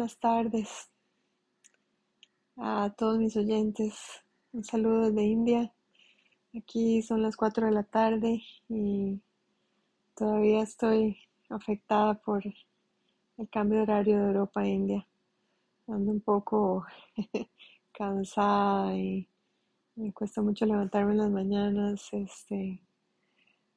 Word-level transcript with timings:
Buenas 0.00 0.16
tardes 0.16 0.88
a 2.56 2.90
todos 2.96 3.18
mis 3.18 3.36
oyentes. 3.36 4.00
Un 4.50 4.64
saludo 4.64 5.10
desde 5.10 5.24
India. 5.24 5.74
Aquí 6.56 7.02
son 7.02 7.20
las 7.20 7.36
4 7.36 7.66
de 7.66 7.72
la 7.72 7.82
tarde 7.82 8.42
y 8.70 9.20
todavía 10.16 10.62
estoy 10.62 11.18
afectada 11.50 12.14
por 12.14 12.42
el 12.46 13.48
cambio 13.50 13.76
de 13.76 13.82
horario 13.82 14.20
de 14.20 14.26
Europa 14.28 14.62
a 14.62 14.68
India. 14.68 15.06
Ando 15.86 16.12
un 16.12 16.22
poco 16.22 16.86
cansada 17.92 18.96
y 18.96 19.28
me 19.96 20.14
cuesta 20.14 20.40
mucho 20.40 20.64
levantarme 20.64 21.12
en 21.12 21.18
las 21.18 21.30
mañanas. 21.30 22.08
Este, 22.12 22.80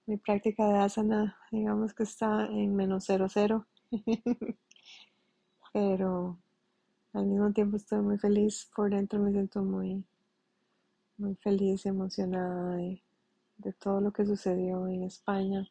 mi 0.06 0.16
práctica 0.16 0.70
de 0.70 0.80
asana, 0.80 1.38
digamos 1.52 1.94
que 1.94 2.04
está 2.04 2.46
en 2.46 2.74
menos 2.78 3.04
cero 3.08 3.28
cero. 3.30 3.68
Pero 5.74 6.38
al 7.14 7.26
mismo 7.26 7.52
tiempo 7.52 7.78
estoy 7.78 8.02
muy 8.02 8.20
feliz 8.20 8.70
por 8.76 8.92
dentro, 8.92 9.20
me 9.20 9.32
siento 9.32 9.64
muy, 9.64 10.04
muy 11.18 11.36
feliz 11.36 11.86
y 11.86 11.90
emocionada 11.90 12.76
de, 12.78 13.02
todo 13.80 14.00
lo 14.02 14.12
que 14.14 14.26
sucedió 14.26 14.88
en 14.88 15.04
España 15.04 15.68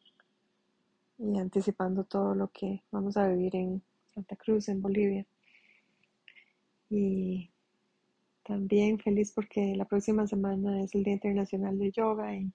y 1.17 1.37
anticipando 1.37 2.03
todo 2.03 2.35
lo 2.35 2.49
que 2.49 2.83
vamos 2.91 3.15
a 3.15 3.27
vivir 3.29 3.55
en 3.55 3.81
Santa 4.13 4.35
Cruz, 4.35 4.67
en 4.67 4.81
Bolivia. 4.81 5.25
Y 6.89 7.49
también 8.43 8.99
feliz 8.99 9.31
porque 9.31 9.73
la 9.77 9.85
próxima 9.85 10.27
semana 10.27 10.83
es 10.83 10.93
el 10.95 11.03
Día 11.03 11.13
Internacional 11.13 11.79
de 11.79 11.91
Yoga 11.91 12.35
y 12.35 12.51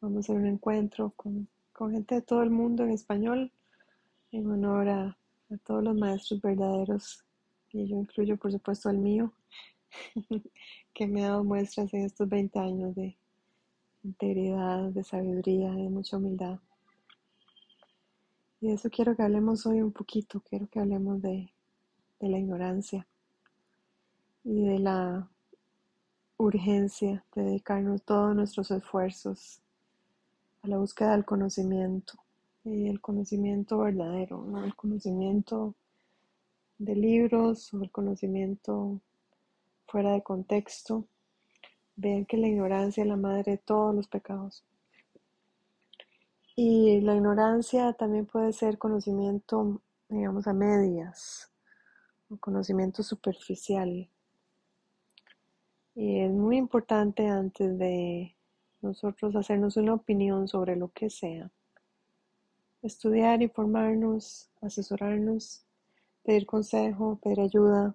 vamos 0.00 0.16
a 0.16 0.20
hacer 0.20 0.36
un 0.36 0.46
encuentro 0.46 1.10
con, 1.10 1.46
con 1.72 1.92
gente 1.92 2.16
de 2.16 2.22
todo 2.22 2.42
el 2.42 2.50
mundo 2.50 2.82
en 2.82 2.90
español 2.90 3.52
en 4.32 4.50
honor 4.50 4.88
a, 4.88 5.19
a 5.50 5.58
todos 5.58 5.82
los 5.82 5.96
maestros 5.96 6.40
verdaderos 6.40 7.24
y 7.72 7.86
yo 7.88 7.96
incluyo 7.96 8.36
por 8.36 8.52
supuesto 8.52 8.88
al 8.88 8.98
mío 8.98 9.32
que 10.94 11.06
me 11.06 11.24
ha 11.24 11.30
dado 11.30 11.44
muestras 11.44 11.92
en 11.94 12.04
estos 12.04 12.28
20 12.28 12.58
años 12.58 12.94
de 12.94 13.16
integridad, 14.04 14.90
de 14.90 15.02
sabiduría, 15.02 15.70
de 15.72 15.88
mucha 15.88 16.16
humildad. 16.16 16.58
Y 18.60 18.68
de 18.68 18.74
eso 18.74 18.88
quiero 18.90 19.16
que 19.16 19.22
hablemos 19.22 19.66
hoy 19.66 19.80
un 19.82 19.92
poquito, 19.92 20.40
quiero 20.40 20.68
que 20.68 20.80
hablemos 20.80 21.20
de, 21.20 21.52
de 22.20 22.28
la 22.28 22.38
ignorancia 22.38 23.06
y 24.44 24.62
de 24.66 24.78
la 24.78 25.28
urgencia 26.36 27.24
de 27.34 27.42
dedicarnos 27.42 28.02
todos 28.02 28.34
nuestros 28.34 28.70
esfuerzos 28.70 29.60
a 30.62 30.68
la 30.68 30.78
búsqueda 30.78 31.12
del 31.12 31.24
conocimiento 31.24 32.18
el 32.64 33.00
conocimiento 33.00 33.78
verdadero, 33.78 34.44
el 34.64 34.74
conocimiento 34.74 35.74
de 36.78 36.94
libros 36.94 37.72
o 37.74 37.82
el 37.82 37.90
conocimiento 37.90 39.00
fuera 39.86 40.12
de 40.12 40.22
contexto. 40.22 41.04
Vean 41.96 42.24
que 42.24 42.36
la 42.36 42.48
ignorancia 42.48 43.02
es 43.02 43.08
la 43.08 43.16
madre 43.16 43.52
de 43.52 43.58
todos 43.58 43.94
los 43.94 44.08
pecados. 44.08 44.64
Y 46.56 47.00
la 47.00 47.14
ignorancia 47.14 47.92
también 47.94 48.26
puede 48.26 48.52
ser 48.52 48.78
conocimiento, 48.78 49.80
digamos, 50.08 50.46
a 50.46 50.52
medias, 50.52 51.50
o 52.28 52.36
conocimiento 52.36 53.02
superficial. 53.02 54.08
Y 55.94 56.20
es 56.20 56.30
muy 56.30 56.56
importante 56.56 57.26
antes 57.28 57.78
de 57.78 58.34
nosotros 58.80 59.36
hacernos 59.36 59.76
una 59.76 59.94
opinión 59.94 60.48
sobre 60.48 60.76
lo 60.76 60.88
que 60.88 61.10
sea, 61.10 61.50
estudiar, 62.82 63.42
informarnos, 63.42 64.50
asesorarnos, 64.60 65.64
pedir 66.24 66.46
consejo, 66.46 67.18
pedir 67.22 67.40
ayuda, 67.40 67.94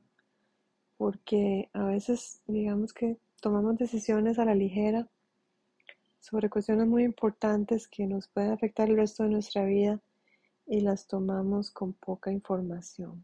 porque 0.97 1.69
a 1.73 1.84
veces 1.85 2.41
digamos 2.47 2.94
que 2.94 3.18
tomamos 3.41 3.78
decisiones 3.78 4.40
a 4.40 4.45
la 4.45 4.56
ligera 4.56 5.07
sobre 6.19 6.50
cuestiones 6.50 6.88
muy 6.88 7.03
importantes 7.03 7.88
que 7.88 8.07
nos 8.07 8.28
pueden 8.28 8.51
afectar 8.51 8.90
el 8.90 8.97
resto 8.97 9.24
de 9.24 9.29
nuestra 9.29 9.63
vida 9.66 10.00
y 10.66 10.81
las 10.81 11.07
tomamos 11.07 11.69
con 11.69 11.94
poca 11.94 12.31
información. 12.31 13.24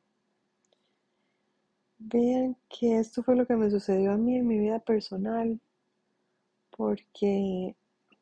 Vean 1.97 2.55
que 2.69 2.99
esto 2.99 3.23
fue 3.23 3.35
lo 3.35 3.45
que 3.45 3.55
me 3.55 3.69
sucedió 3.69 4.11
a 4.11 4.17
mí 4.17 4.37
en 4.37 4.47
mi 4.47 4.59
vida 4.59 4.79
personal, 4.79 5.59
porque 6.75 7.75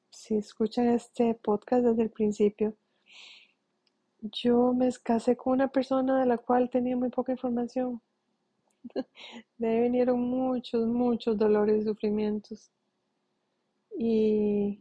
si 0.09 0.35
escuchan 0.35 0.89
este 0.89 1.33
podcast 1.33 1.85
desde 1.85 2.03
el 2.03 2.09
principio, 2.09 2.75
yo 4.21 4.73
me 4.73 4.89
casé 5.03 5.35
con 5.37 5.53
una 5.53 5.69
persona 5.69 6.19
de 6.19 6.25
la 6.25 6.37
cual 6.37 6.69
tenía 6.69 6.97
muy 6.97 7.09
poca 7.09 7.31
información. 7.31 8.01
De 9.57 9.67
ahí 9.67 9.81
vinieron 9.81 10.19
muchos, 10.21 10.87
muchos 10.87 11.37
dolores 11.37 11.81
y 11.81 11.85
sufrimientos. 11.85 12.71
Y 13.97 14.79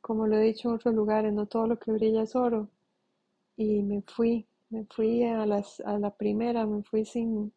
como 0.00 0.26
lo 0.26 0.36
he 0.36 0.42
dicho 0.42 0.68
en 0.68 0.74
otros 0.76 0.94
lugares, 0.94 1.32
no 1.32 1.46
todo 1.46 1.66
lo 1.66 1.78
que 1.78 1.92
brilla 1.92 2.22
es 2.22 2.36
oro. 2.36 2.68
Y 3.56 3.82
me 3.82 4.02
fui, 4.02 4.46
me 4.70 4.84
fui 4.86 5.24
a, 5.24 5.46
las, 5.46 5.80
a 5.80 5.98
la 5.98 6.10
primera, 6.10 6.66
me 6.66 6.82
fui 6.82 7.04
sin, 7.04 7.52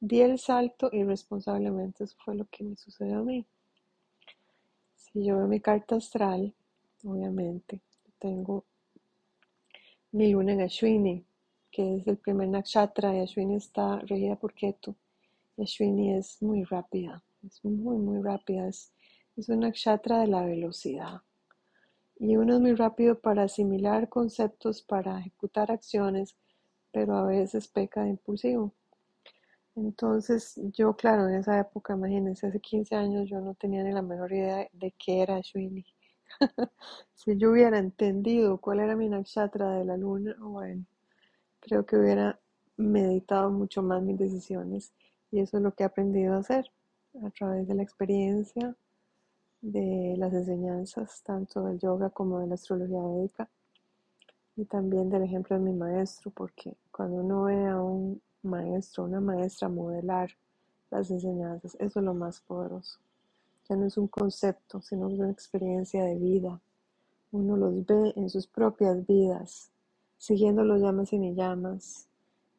di 0.00 0.20
el 0.20 0.38
salto 0.38 0.90
irresponsablemente. 0.92 2.04
Eso 2.04 2.16
fue 2.24 2.34
lo 2.34 2.46
que 2.46 2.64
me 2.64 2.76
sucedió 2.76 3.20
a 3.20 3.22
mí. 3.22 3.46
Si 4.94 5.24
yo 5.24 5.36
veo 5.38 5.46
mi 5.48 5.60
carta 5.60 5.96
astral, 5.96 6.54
obviamente, 7.04 7.80
tengo 8.18 8.64
mi 10.12 10.32
luna 10.32 10.52
en 10.52 10.62
Ashwini, 10.62 11.24
que 11.70 11.96
es 11.96 12.06
el 12.06 12.16
primer 12.18 12.48
nakshatra, 12.48 13.14
y 13.14 13.20
Ashwini 13.20 13.56
está 13.56 13.98
regida 14.00 14.36
por 14.36 14.54
Ketu. 14.54 14.96
Ashwini 15.56 16.14
es 16.14 16.42
muy 16.42 16.64
rápida, 16.64 17.22
es 17.46 17.64
muy, 17.64 17.96
muy 17.96 18.20
rápida, 18.22 18.66
es, 18.68 18.92
es 19.36 19.48
un 19.48 19.60
nakshatra 19.60 20.20
de 20.20 20.26
la 20.26 20.44
velocidad. 20.44 21.22
Y 22.18 22.36
uno 22.36 22.54
es 22.54 22.60
muy 22.60 22.74
rápido 22.74 23.20
para 23.20 23.44
asimilar 23.44 24.08
conceptos, 24.08 24.82
para 24.82 25.20
ejecutar 25.20 25.70
acciones, 25.70 26.36
pero 26.92 27.16
a 27.16 27.26
veces 27.26 27.68
peca 27.68 28.02
de 28.02 28.10
impulsivo. 28.10 28.74
Entonces, 29.76 30.60
yo, 30.76 30.94
claro, 30.96 31.28
en 31.28 31.36
esa 31.36 31.58
época, 31.60 31.94
imagínense, 31.94 32.48
hace 32.48 32.60
15 32.60 32.96
años 32.96 33.28
yo 33.28 33.40
no 33.40 33.54
tenía 33.54 33.84
ni 33.84 33.92
la 33.92 34.02
menor 34.02 34.32
idea 34.32 34.68
de 34.72 34.92
qué 34.98 35.22
era 35.22 35.36
Ashwini. 35.36 35.86
si 37.14 37.36
yo 37.36 37.50
hubiera 37.50 37.78
entendido 37.78 38.58
cuál 38.58 38.80
era 38.80 38.96
mi 38.96 39.08
nakshatra 39.08 39.72
de 39.72 39.84
la 39.84 39.96
luna, 39.96 40.36
bueno, 40.40 40.84
creo 41.60 41.84
que 41.84 41.96
hubiera 41.96 42.38
meditado 42.76 43.50
mucho 43.50 43.82
más 43.82 44.02
mis 44.02 44.18
decisiones. 44.18 44.92
Y 45.30 45.40
eso 45.40 45.58
es 45.58 45.62
lo 45.62 45.74
que 45.74 45.84
he 45.84 45.86
aprendido 45.86 46.34
a 46.34 46.38
hacer 46.38 46.70
a 47.24 47.30
través 47.30 47.66
de 47.68 47.74
la 47.74 47.82
experiencia, 47.82 48.74
de 49.60 50.14
las 50.16 50.32
enseñanzas, 50.32 51.22
tanto 51.22 51.64
del 51.64 51.78
yoga 51.78 52.10
como 52.10 52.40
de 52.40 52.46
la 52.46 52.54
astrología 52.54 53.02
védica 53.02 53.50
y 54.56 54.64
también 54.64 55.10
del 55.10 55.22
ejemplo 55.22 55.56
de 55.56 55.62
mi 55.62 55.72
maestro, 55.72 56.30
porque 56.30 56.76
cuando 56.90 57.16
uno 57.16 57.44
ve 57.44 57.66
a 57.66 57.80
un 57.80 58.22
maestro, 58.42 59.04
una 59.04 59.20
maestra 59.20 59.68
modelar 59.68 60.30
las 60.90 61.10
enseñanzas, 61.10 61.76
eso 61.78 62.00
es 62.00 62.04
lo 62.04 62.14
más 62.14 62.40
poderoso 62.40 62.98
ya 63.70 63.76
no 63.76 63.86
es 63.86 63.96
un 63.96 64.08
concepto, 64.08 64.82
sino 64.82 65.06
una 65.06 65.30
experiencia 65.30 66.04
de 66.04 66.18
vida. 66.18 66.60
Uno 67.30 67.56
los 67.56 67.86
ve 67.86 68.12
en 68.16 68.28
sus 68.28 68.48
propias 68.48 69.06
vidas, 69.06 69.70
siguiendo 70.16 70.64
los 70.64 70.80
llamas 70.80 71.12
y 71.12 71.18
ni 71.18 71.36
llamas, 71.36 72.08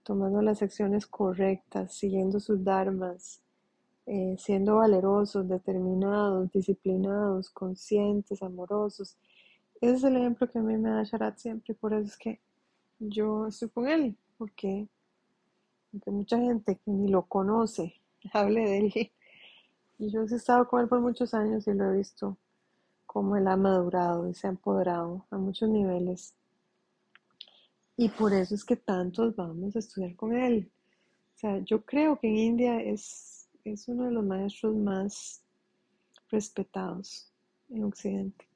tomando 0.04 0.42
las 0.42 0.62
acciones 0.62 1.06
correctas, 1.06 1.94
siguiendo 1.94 2.40
sus 2.40 2.64
dharmas, 2.64 3.42
eh, 4.06 4.38
siendo 4.40 4.78
valerosos, 4.78 5.50
determinados, 5.50 6.50
disciplinados, 6.54 7.50
conscientes, 7.50 8.42
amorosos. 8.42 9.18
Ese 9.82 9.96
es 9.96 10.04
el 10.06 10.16
ejemplo 10.16 10.50
que 10.50 10.60
a 10.60 10.62
mí 10.62 10.78
me 10.78 10.92
da 10.92 11.04
Sharat 11.04 11.38
siempre, 11.40 11.74
por 11.74 11.94
eso 11.94 12.06
es 12.06 12.18
que 12.18 12.40
yo 13.00 13.48
estoy 13.48 13.68
con 13.68 13.90
él, 13.90 14.16
porque, 14.38 14.88
porque 15.92 16.10
mucha 16.10 16.38
gente 16.38 16.78
que 16.78 16.90
ni 16.90 17.10
lo 17.10 17.24
conoce 17.24 17.96
hable 18.32 18.62
de 18.62 18.78
él 18.78 19.12
y 20.02 20.10
yo 20.10 20.24
he 20.24 20.36
estado 20.36 20.68
con 20.68 20.82
él 20.82 20.88
por 20.88 21.00
muchos 21.00 21.32
años 21.36 21.68
y 21.68 21.74
lo 21.76 21.92
he 21.92 21.98
visto 21.98 22.36
como 23.06 23.38
él 23.38 23.48
ha 23.48 23.56
madurado 23.56 24.28
y 24.28 24.34
se 24.34 24.48
ha 24.48 24.50
empoderado 24.50 25.28
a 25.30 25.38
muchos 25.38 25.70
niveles. 25.70 26.34
Y 27.98 28.10
por 28.10 28.34
eso 28.34 28.56
es 28.56 28.66
que 28.66 28.78
tantos 28.78 29.36
vamos 29.36 29.76
a 29.76 29.80
estudiar 29.80 30.16
con 30.16 30.34
él. 30.36 30.72
O 31.36 31.38
sea, 31.38 31.60
yo 31.60 31.86
creo 31.86 32.20
que 32.20 32.30
en 32.30 32.36
India 32.36 32.82
es, 32.82 33.48
es 33.64 33.88
uno 33.90 34.06
de 34.06 34.12
los 34.12 34.26
maestros 34.26 34.76
más 34.76 35.44
respetados 36.30 37.32
en 37.70 37.84
Occidente. 37.84 38.48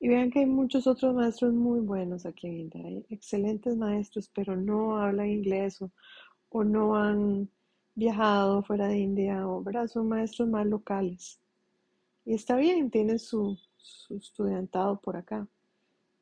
Y 0.00 0.08
vean 0.08 0.30
que 0.30 0.38
hay 0.38 0.46
muchos 0.46 0.86
otros 0.86 1.14
maestros 1.14 1.52
muy 1.52 1.80
buenos 1.80 2.24
aquí 2.24 2.46
en 2.46 2.60
India. 2.60 2.82
Hay 2.86 3.04
excelentes 3.10 3.76
maestros, 3.76 4.30
pero 4.34 4.56
no 4.56 4.96
hablan 4.96 5.28
inglés 5.28 5.82
o, 5.82 5.90
o 6.48 6.64
no 6.64 6.96
han 6.96 7.50
viajado 7.98 8.62
fuera 8.62 8.86
de 8.86 8.98
India 8.98 9.48
o 9.48 9.60
¿verdad? 9.60 9.88
son 9.88 10.08
maestros 10.08 10.48
más 10.48 10.64
locales. 10.66 11.40
Y 12.24 12.34
está 12.34 12.56
bien, 12.56 12.90
tienen 12.90 13.18
su, 13.18 13.58
su 13.76 14.16
estudiantado 14.16 15.00
por 15.00 15.16
acá. 15.16 15.48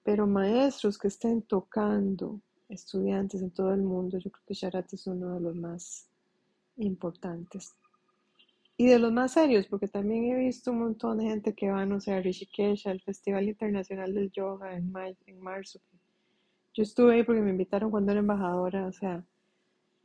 Pero 0.03 0.27
maestros 0.27 0.97
que 0.99 1.09
estén 1.09 1.43
tocando 1.43 2.41
estudiantes 2.69 3.43
en 3.43 3.51
todo 3.51 3.75
el 3.75 3.83
mundo. 3.83 4.19
Yo 4.19 4.31
creo 4.31 4.45
que 4.47 4.55
Sharat 4.55 4.93
es 4.95 5.07
uno 5.07 5.35
de 5.35 5.41
los 5.41 5.55
más 5.55 6.09
importantes. 6.77 7.75
Y 8.79 8.87
de 8.87 8.99
los 8.99 9.13
más 9.13 9.33
serios, 9.33 9.67
porque 9.67 9.89
también 9.89 10.25
he 10.25 10.37
visto 10.37 10.71
un 10.71 10.81
montón 10.81 11.19
de 11.19 11.25
gente 11.25 11.55
que 11.55 11.71
va, 11.71 11.85
no 11.85 12.01
sé, 12.01 12.13
a 12.13 12.21
Rishikesh, 12.21 12.89
al 12.89 13.01
Festival 13.01 13.49
Internacional 13.49 14.15
del 14.15 14.31
Yoga 14.31 14.77
en, 14.77 14.93
en 15.27 15.41
marzo. 15.41 15.81
Yo 16.75 16.83
estuve 16.83 17.15
ahí 17.15 17.23
porque 17.23 17.41
me 17.41 17.51
invitaron 17.51 17.91
cuando 17.91 18.13
era 18.13 18.21
embajadora, 18.21 18.87
o 18.87 18.93
sea, 18.93 19.25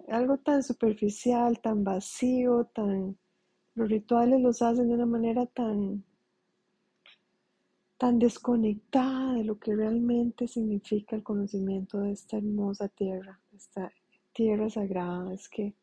algo 0.09 0.37
tan 0.37 0.63
superficial, 0.63 1.59
tan 1.61 1.83
vacío, 1.83 2.65
tan... 2.73 3.17
Los 3.75 3.89
rituales 3.89 4.41
los 4.41 4.61
hacen 4.61 4.89
de 4.89 4.95
una 4.95 5.05
manera 5.05 5.45
tan 5.45 6.03
tan 8.01 8.17
desconectada 8.17 9.33
de 9.35 9.43
lo 9.43 9.59
que 9.59 9.75
realmente 9.75 10.47
significa 10.47 11.15
el 11.15 11.21
conocimiento 11.21 11.99
de 11.99 12.13
esta 12.13 12.37
hermosa 12.37 12.87
tierra, 12.87 13.39
esta 13.55 13.91
tierra 14.33 14.71
sagrada, 14.71 15.31
es 15.35 15.47
que 15.47 15.75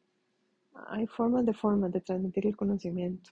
hay 0.89 1.07
formas 1.07 1.47
de 1.47 1.55
formas 1.55 1.93
de 1.93 2.01
transmitir 2.01 2.49
el 2.49 2.57
conocimiento. 2.57 3.31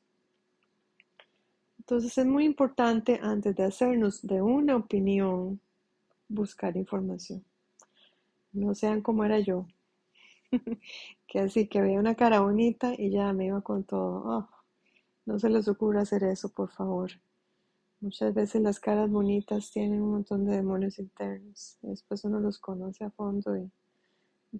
Entonces 1.80 2.16
es 2.16 2.26
muy 2.26 2.44
importante 2.44 3.18
antes 3.20 3.56
de 3.56 3.64
hacernos 3.64 4.24
de 4.24 4.40
una 4.40 4.76
opinión 4.76 5.60
buscar 6.28 6.76
información. 6.76 7.44
No 8.52 8.72
sean 8.72 9.02
como 9.02 9.24
era 9.24 9.40
yo, 9.40 9.66
que 11.26 11.40
así 11.40 11.68
que 11.68 11.80
veía 11.80 11.98
una 11.98 12.14
cara 12.14 12.40
bonita 12.40 12.92
y 12.96 13.10
ya 13.10 13.32
me 13.32 13.46
iba 13.46 13.60
con 13.62 13.84
todo. 13.84 14.22
Oh, 14.24 14.48
no 15.26 15.38
se 15.38 15.50
les 15.50 15.68
ocurra 15.68 16.02
hacer 16.02 16.24
eso, 16.24 16.48
por 16.50 16.70
favor. 16.70 17.10
Muchas 18.00 18.34
veces 18.34 18.62
las 18.62 18.78
caras 18.78 19.10
bonitas 19.10 19.70
tienen 19.70 20.02
un 20.02 20.12
montón 20.12 20.44
de 20.44 20.56
demonios 20.56 20.98
internos. 20.98 21.78
después 21.82 22.24
uno 22.24 22.40
los 22.40 22.58
conoce 22.58 23.04
a 23.04 23.10
fondo 23.10 23.56
y 23.56 23.70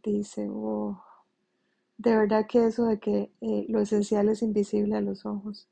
dice, 0.03 0.49
oh, 0.51 1.03
de 1.99 2.17
verdad 2.17 2.47
que 2.49 2.67
eso 2.67 2.87
de 2.87 2.99
que 2.99 3.31
eh, 3.41 3.67
lo 3.69 3.81
esencial 3.81 4.29
es 4.29 4.43
invisible 4.43 4.97
a 4.97 5.01
los 5.01 5.25
ojos. 5.27 5.69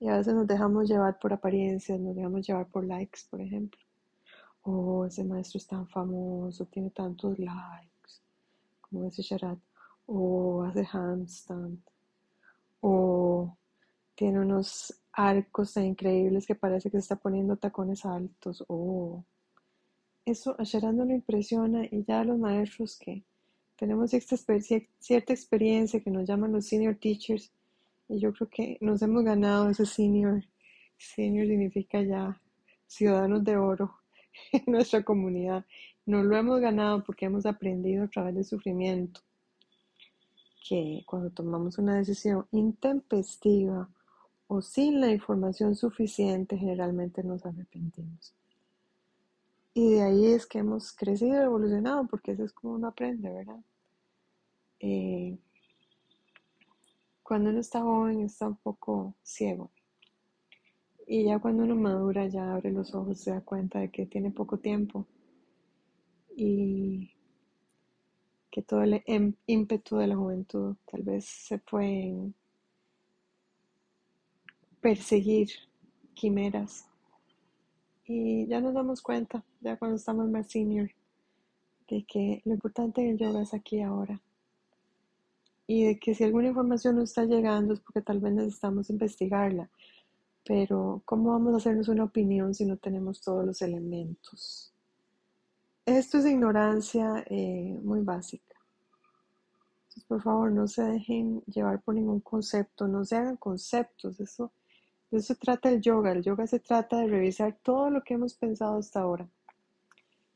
Y 0.00 0.08
a 0.08 0.16
veces 0.16 0.34
nos 0.34 0.46
dejamos 0.46 0.88
llevar 0.88 1.18
por 1.18 1.32
apariencias, 1.32 2.00
nos 2.00 2.16
dejamos 2.16 2.46
llevar 2.46 2.66
por 2.68 2.84
likes, 2.84 3.20
por 3.30 3.40
ejemplo. 3.40 3.80
Oh, 4.62 5.04
ese 5.06 5.24
maestro 5.24 5.58
es 5.58 5.66
tan 5.66 5.88
famoso, 5.88 6.66
tiene 6.66 6.90
tantos 6.90 7.38
likes, 7.38 7.91
como 8.92 9.06
dice 9.06 9.22
Sharat. 9.22 9.58
O 10.06 10.62
hace 10.62 10.86
handstand. 10.92 11.78
O 12.80 13.56
tiene 14.14 14.40
unos 14.40 14.94
arcos 15.12 15.74
tan 15.74 15.86
increíbles 15.86 16.46
que 16.46 16.54
parece 16.54 16.90
que 16.90 16.98
se 16.98 17.02
está 17.02 17.16
poniendo 17.16 17.56
tacones 17.56 18.04
altos. 18.04 18.64
Oh, 18.68 19.24
eso 20.24 20.54
a 20.58 20.62
Sharat 20.62 20.94
no 20.94 21.04
le 21.04 21.14
impresiona 21.14 21.84
y 21.90 22.04
ya 22.04 22.22
los 22.22 22.38
maestros 22.38 22.96
que 22.98 23.24
tenemos 23.76 24.14
esta 24.14 24.36
cierta 24.36 25.32
experiencia 25.32 26.00
que 26.00 26.10
nos 26.10 26.28
llaman 26.28 26.52
los 26.52 26.66
senior 26.66 26.94
teachers 26.94 27.50
y 28.08 28.20
yo 28.20 28.32
creo 28.32 28.48
que 28.48 28.78
nos 28.80 29.02
hemos 29.02 29.24
ganado 29.24 29.70
ese 29.70 29.86
senior. 29.86 30.44
Senior 30.98 31.48
significa 31.48 32.00
ya 32.02 32.40
ciudadanos 32.86 33.42
de 33.42 33.56
oro 33.56 33.98
en 34.52 34.64
nuestra 34.66 35.02
comunidad. 35.02 35.64
Nos 36.04 36.24
lo 36.24 36.36
hemos 36.36 36.60
ganado 36.60 37.04
porque 37.04 37.26
hemos 37.26 37.46
aprendido 37.46 38.04
a 38.04 38.08
través 38.08 38.34
del 38.34 38.44
sufrimiento 38.44 39.20
que 40.68 41.02
cuando 41.06 41.30
tomamos 41.30 41.78
una 41.78 41.96
decisión 41.96 42.46
intempestiva 42.52 43.88
o 44.46 44.62
sin 44.62 45.00
la 45.00 45.10
información 45.10 45.74
suficiente, 45.74 46.56
generalmente 46.56 47.22
nos 47.22 47.44
arrepentimos. 47.44 48.34
Y 49.74 49.92
de 49.92 50.02
ahí 50.02 50.26
es 50.26 50.46
que 50.46 50.58
hemos 50.58 50.92
crecido 50.92 51.34
y 51.34 51.44
evolucionado, 51.44 52.06
porque 52.06 52.32
eso 52.32 52.44
es 52.44 52.52
como 52.52 52.74
uno 52.74 52.88
aprende, 52.88 53.30
¿verdad? 53.30 53.60
Eh, 54.80 55.38
cuando 57.22 57.50
uno 57.50 57.60
está 57.60 57.80
joven 57.80 58.20
está 58.20 58.48
un 58.48 58.56
poco 58.56 59.14
ciego. 59.22 59.70
Y 61.06 61.24
ya 61.24 61.38
cuando 61.38 61.64
uno 61.64 61.74
madura, 61.74 62.26
ya 62.26 62.52
abre 62.52 62.70
los 62.70 62.94
ojos, 62.94 63.20
se 63.20 63.30
da 63.30 63.40
cuenta 63.40 63.78
de 63.78 63.90
que 63.90 64.06
tiene 64.06 64.30
poco 64.30 64.58
tiempo. 64.58 65.06
Y 66.36 67.10
que 68.50 68.62
todo 68.62 68.82
el 68.82 69.02
em, 69.06 69.34
ímpetu 69.46 69.96
de 69.96 70.06
la 70.06 70.16
juventud 70.16 70.76
tal 70.90 71.02
vez 71.02 71.24
se 71.24 71.58
fue 71.58 71.86
en 71.86 72.34
perseguir 74.80 75.48
quimeras. 76.14 76.86
Y 78.04 78.46
ya 78.46 78.60
nos 78.60 78.74
damos 78.74 79.00
cuenta, 79.00 79.42
ya 79.60 79.78
cuando 79.78 79.96
estamos 79.96 80.28
más 80.28 80.48
senior, 80.48 80.90
de 81.88 82.04
que 82.04 82.42
lo 82.44 82.52
importante 82.52 83.00
en 83.00 83.10
el 83.10 83.18
yoga 83.18 83.42
es 83.42 83.54
aquí 83.54 83.80
ahora. 83.80 84.20
Y 85.66 85.84
de 85.84 85.98
que 85.98 86.14
si 86.14 86.24
alguna 86.24 86.48
información 86.48 86.96
no 86.96 87.02
está 87.02 87.24
llegando 87.24 87.72
es 87.72 87.80
porque 87.80 88.02
tal 88.02 88.20
vez 88.20 88.34
necesitamos 88.34 88.90
investigarla. 88.90 89.70
Pero 90.44 91.02
¿cómo 91.04 91.30
vamos 91.30 91.54
a 91.54 91.56
hacernos 91.58 91.88
una 91.88 92.04
opinión 92.04 92.52
si 92.52 92.66
no 92.66 92.76
tenemos 92.76 93.20
todos 93.20 93.46
los 93.46 93.62
elementos? 93.62 94.71
Esto 95.98 96.18
es 96.18 96.26
ignorancia 96.26 97.24
eh, 97.28 97.78
muy 97.82 98.00
básica. 98.00 98.56
Entonces, 99.82 100.04
por 100.04 100.22
favor, 100.22 100.50
no 100.52 100.66
se 100.66 100.82
dejen 100.82 101.42
llevar 101.46 101.82
por 101.82 101.94
ningún 101.94 102.20
concepto, 102.20 102.88
no 102.88 103.04
se 103.04 103.16
hagan 103.16 103.36
conceptos. 103.36 104.18
Eso 104.20 104.52
eso 105.12 105.34
se 105.34 105.34
trata 105.34 105.68
el 105.68 105.82
yoga. 105.82 106.12
El 106.12 106.22
yoga 106.22 106.46
se 106.46 106.58
trata 106.58 106.96
de 106.96 107.06
revisar 107.06 107.58
todo 107.62 107.90
lo 107.90 108.02
que 108.02 108.14
hemos 108.14 108.34
pensado 108.34 108.78
hasta 108.78 109.00
ahora. 109.00 109.28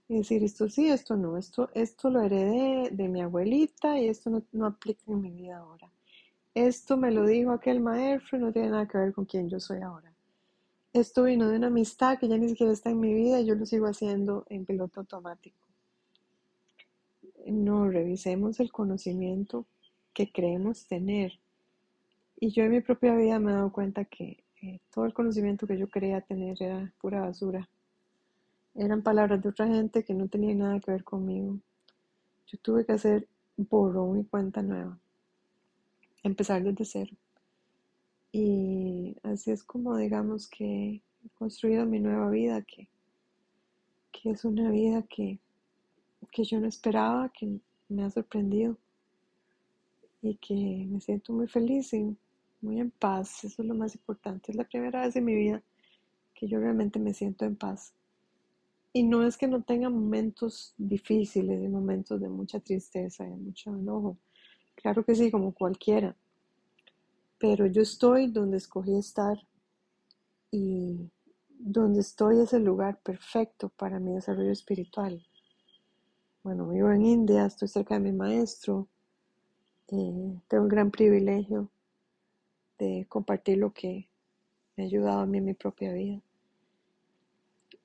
Y 0.06 0.18
decir, 0.18 0.44
esto 0.44 0.68
sí, 0.68 0.88
esto 0.88 1.16
no, 1.16 1.36
esto, 1.36 1.70
esto 1.74 2.10
lo 2.10 2.20
heredé 2.20 2.90
de 2.90 3.08
mi 3.08 3.22
abuelita 3.22 3.98
y 3.98 4.08
esto 4.08 4.30
no, 4.52 4.66
aplica 4.66 5.02
en 5.08 5.20
mi 5.22 5.30
vida 5.30 5.58
ahora. 5.58 5.90
Esto 6.54 6.96
me 6.96 7.10
lo 7.10 7.26
dijo 7.26 7.52
aquel 7.52 7.80
maestro 7.80 8.38
y 8.38 8.40
no 8.42 8.52
tiene 8.52 8.68
nada 8.68 8.86
que 8.86 8.98
ver 8.98 9.14
con 9.14 9.24
quién 9.24 9.48
yo 9.48 9.58
soy 9.58 9.80
ahora. 9.80 10.12
Esto 10.96 11.24
vino 11.24 11.50
de 11.50 11.58
una 11.58 11.66
amistad 11.66 12.18
que 12.18 12.26
ya 12.26 12.38
ni 12.38 12.48
siquiera 12.48 12.72
está 12.72 12.88
en 12.88 13.00
mi 13.00 13.12
vida 13.12 13.38
y 13.38 13.44
yo 13.44 13.54
lo 13.54 13.66
sigo 13.66 13.86
haciendo 13.86 14.46
en 14.48 14.64
piloto 14.64 15.00
automático. 15.00 15.68
No, 17.44 17.86
revisemos 17.90 18.60
el 18.60 18.72
conocimiento 18.72 19.66
que 20.14 20.32
creemos 20.32 20.86
tener. 20.86 21.38
Y 22.40 22.48
yo 22.48 22.62
en 22.62 22.70
mi 22.70 22.80
propia 22.80 23.14
vida 23.14 23.38
me 23.38 23.50
he 23.50 23.54
dado 23.56 23.72
cuenta 23.72 24.06
que 24.06 24.42
todo 24.90 25.04
el 25.04 25.12
conocimiento 25.12 25.66
que 25.66 25.76
yo 25.76 25.86
creía 25.86 26.22
tener 26.22 26.56
era 26.62 26.90
pura 26.98 27.20
basura. 27.20 27.68
Eran 28.74 29.02
palabras 29.02 29.42
de 29.42 29.50
otra 29.50 29.66
gente 29.66 30.02
que 30.02 30.14
no 30.14 30.28
tenían 30.28 30.60
nada 30.60 30.80
que 30.80 30.92
ver 30.92 31.04
conmigo. 31.04 31.58
Yo 32.46 32.58
tuve 32.62 32.86
que 32.86 32.92
hacer 32.92 33.28
borrón 33.58 34.20
y 34.20 34.24
cuenta 34.24 34.62
nueva. 34.62 34.98
Empezar 36.22 36.62
desde 36.62 36.86
cero. 36.86 37.12
Y 38.38 39.16
así 39.22 39.50
es 39.50 39.64
como 39.64 39.96
digamos 39.96 40.46
que 40.46 41.02
he 41.24 41.28
construido 41.38 41.86
mi 41.86 42.00
nueva 42.00 42.28
vida, 42.28 42.60
que, 42.60 42.86
que 44.12 44.28
es 44.28 44.44
una 44.44 44.70
vida 44.70 45.04
que, 45.08 45.38
que 46.30 46.44
yo 46.44 46.60
no 46.60 46.66
esperaba, 46.66 47.30
que 47.30 47.60
me 47.88 48.04
ha 48.04 48.10
sorprendido 48.10 48.76
y 50.20 50.34
que 50.34 50.54
me 50.86 51.00
siento 51.00 51.32
muy 51.32 51.48
feliz 51.48 51.94
y 51.94 52.14
muy 52.60 52.78
en 52.78 52.90
paz, 52.90 53.42
eso 53.44 53.62
es 53.62 53.68
lo 53.68 53.74
más 53.74 53.94
importante. 53.94 54.52
Es 54.52 54.56
la 54.58 54.64
primera 54.64 55.06
vez 55.06 55.16
en 55.16 55.24
mi 55.24 55.34
vida 55.34 55.62
que 56.34 56.46
yo 56.46 56.60
realmente 56.60 56.98
me 56.98 57.14
siento 57.14 57.46
en 57.46 57.56
paz. 57.56 57.94
Y 58.92 59.02
no 59.02 59.26
es 59.26 59.38
que 59.38 59.48
no 59.48 59.62
tenga 59.62 59.88
momentos 59.88 60.74
difíciles 60.76 61.64
y 61.64 61.68
momentos 61.68 62.20
de 62.20 62.28
mucha 62.28 62.60
tristeza 62.60 63.26
y 63.26 63.30
mucho 63.30 63.70
enojo. 63.70 64.18
Claro 64.74 65.06
que 65.06 65.14
sí, 65.14 65.30
como 65.30 65.54
cualquiera. 65.54 66.14
Pero 67.38 67.66
yo 67.66 67.82
estoy 67.82 68.28
donde 68.28 68.56
escogí 68.56 68.96
estar 68.96 69.36
y 70.50 71.10
donde 71.58 72.00
estoy 72.00 72.40
es 72.40 72.52
el 72.54 72.64
lugar 72.64 72.98
perfecto 73.02 73.68
para 73.68 74.00
mi 74.00 74.12
desarrollo 74.14 74.52
espiritual. 74.52 75.26
Bueno, 76.42 76.68
vivo 76.68 76.90
en 76.90 77.04
India, 77.04 77.44
estoy 77.44 77.68
cerca 77.68 77.94
de 77.94 78.00
mi 78.00 78.12
maestro, 78.12 78.88
eh, 79.88 80.40
tengo 80.48 80.62
un 80.62 80.68
gran 80.68 80.90
privilegio 80.90 81.68
de 82.78 83.06
compartir 83.08 83.58
lo 83.58 83.72
que 83.72 84.08
me 84.76 84.84
ha 84.84 84.86
ayudado 84.86 85.20
a 85.20 85.26
mí 85.26 85.38
en 85.38 85.44
mi 85.44 85.54
propia 85.54 85.92
vida. 85.92 86.20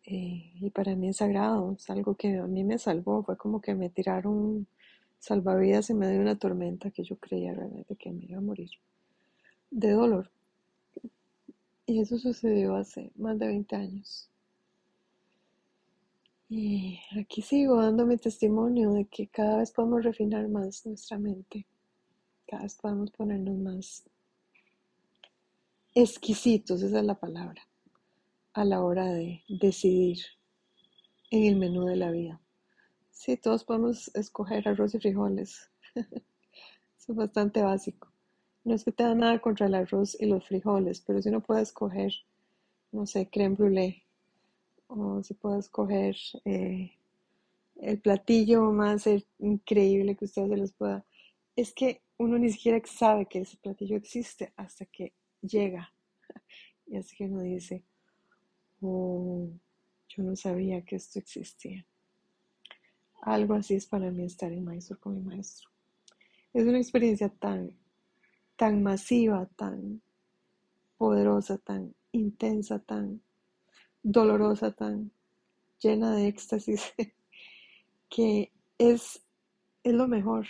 Eh, 0.05 0.51
y 0.55 0.69
para 0.69 0.95
mí 0.95 1.09
es 1.09 1.17
sagrado, 1.17 1.73
es 1.73 1.89
algo 1.89 2.15
que 2.15 2.37
a 2.37 2.47
mí 2.47 2.63
me 2.63 2.77
salvó, 2.77 3.23
fue 3.23 3.37
como 3.37 3.61
que 3.61 3.75
me 3.75 3.89
tiraron 3.89 4.67
salvavidas 5.19 5.89
en 5.89 5.99
medio 5.99 6.15
de 6.15 6.21
una 6.21 6.39
tormenta 6.39 6.91
que 6.91 7.03
yo 7.03 7.17
creía 7.17 7.53
realmente 7.53 7.95
que 7.95 8.11
me 8.11 8.25
iba 8.25 8.37
a 8.37 8.41
morir 8.41 8.71
de 9.71 9.91
dolor. 9.91 10.29
Y 11.85 11.99
eso 11.99 12.17
sucedió 12.17 12.75
hace 12.75 13.11
más 13.15 13.39
de 13.39 13.47
20 13.47 13.75
años. 13.75 14.29
Y 16.49 16.99
aquí 17.17 17.41
sigo 17.41 17.77
dando 17.77 18.05
mi 18.05 18.17
testimonio 18.17 18.91
de 18.91 19.05
que 19.05 19.27
cada 19.27 19.59
vez 19.59 19.71
podemos 19.71 20.03
refinar 20.03 20.49
más 20.49 20.85
nuestra 20.85 21.17
mente, 21.17 21.65
cada 22.45 22.63
vez 22.63 22.75
podemos 22.75 23.09
ponernos 23.11 23.57
más 23.57 24.03
exquisitos, 25.95 26.81
esa 26.81 26.99
es 26.99 27.05
la 27.05 27.19
palabra, 27.19 27.65
a 28.53 28.65
la 28.65 28.83
hora 28.83 29.05
de 29.05 29.43
decidir 29.47 30.17
en 31.29 31.45
el 31.45 31.55
menú 31.55 31.85
de 31.85 31.95
la 31.95 32.11
vida. 32.11 32.41
Sí, 33.11 33.37
todos 33.37 33.63
podemos 33.63 34.13
escoger 34.13 34.67
arroz 34.67 34.93
y 34.95 34.99
frijoles. 34.99 35.69
Eso 35.95 37.11
es 37.13 37.15
bastante 37.15 37.61
básico. 37.61 38.10
No 38.63 38.75
es 38.75 38.83
que 38.83 38.91
tenga 38.91 39.15
nada 39.15 39.39
contra 39.39 39.65
el 39.65 39.75
arroz 39.75 40.15
y 40.19 40.25
los 40.25 40.45
frijoles, 40.47 41.01
pero 41.01 41.21
si 41.21 41.29
uno 41.29 41.41
puede 41.41 41.63
escoger, 41.63 42.13
no 42.91 43.05
sé, 43.05 43.27
creme 43.29 43.55
brûlée, 43.55 44.03
o 44.87 45.23
si 45.23 45.33
puede 45.33 45.59
escoger 45.59 46.15
eh, 46.45 46.91
el 47.77 47.99
platillo 47.99 48.71
más 48.71 49.07
eh, 49.07 49.25
increíble 49.39 50.15
que 50.15 50.25
ustedes 50.25 50.49
se 50.49 50.57
les 50.57 50.73
pueda. 50.73 51.05
Es 51.55 51.73
que 51.73 52.01
uno 52.17 52.37
ni 52.37 52.51
siquiera 52.51 52.79
sabe 52.85 53.25
que 53.25 53.39
ese 53.39 53.57
platillo 53.57 53.97
existe 53.97 54.53
hasta 54.55 54.85
que 54.85 55.13
llega. 55.41 55.91
Y 56.87 56.97
así 56.97 57.15
que 57.15 57.23
uno 57.23 57.41
dice, 57.41 57.83
oh, 58.81 59.47
yo 60.09 60.23
no 60.23 60.35
sabía 60.35 60.81
que 60.81 60.97
esto 60.97 61.19
existía. 61.19 61.85
Algo 63.21 63.53
así 63.53 63.75
es 63.75 63.85
para 63.85 64.11
mí 64.11 64.25
estar 64.25 64.51
en 64.51 64.65
Mysore 64.65 64.99
con 64.99 65.15
mi 65.15 65.21
maestro. 65.21 65.69
Es 66.53 66.65
una 66.65 66.79
experiencia 66.79 67.29
tan, 67.29 67.71
tan 68.61 68.83
masiva, 68.83 69.47
tan 69.55 70.03
poderosa, 70.95 71.57
tan 71.57 71.95
intensa, 72.11 72.77
tan 72.77 73.19
dolorosa, 74.03 74.71
tan 74.71 75.11
llena 75.79 76.15
de 76.15 76.27
éxtasis, 76.27 76.93
que 78.07 78.51
es, 78.77 79.23
es 79.83 79.93
lo 79.95 80.07
mejor 80.07 80.45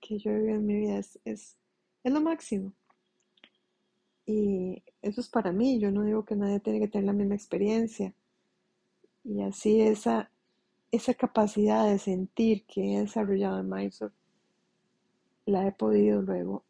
que 0.00 0.18
yo 0.18 0.32
he 0.32 0.38
vivido 0.38 0.56
en 0.56 0.66
mi 0.66 0.74
vida, 0.74 0.98
es, 0.98 1.20
es, 1.24 1.56
es 2.02 2.12
lo 2.12 2.20
máximo. 2.20 2.72
Y 4.26 4.82
eso 5.00 5.20
es 5.20 5.28
para 5.28 5.52
mí, 5.52 5.78
yo 5.78 5.92
no 5.92 6.02
digo 6.02 6.24
que 6.24 6.34
nadie 6.34 6.58
tiene 6.58 6.80
que 6.80 6.88
tener 6.88 7.06
la 7.06 7.12
misma 7.12 7.36
experiencia. 7.36 8.12
Y 9.22 9.40
así 9.40 9.80
esa, 9.80 10.32
esa 10.90 11.14
capacidad 11.14 11.86
de 11.86 12.00
sentir 12.00 12.64
que 12.66 12.96
he 12.96 13.00
desarrollado 13.02 13.60
en 13.60 13.70
Mysore, 13.70 14.14
la 15.46 15.64
he 15.68 15.70
podido 15.70 16.22
luego 16.22 16.64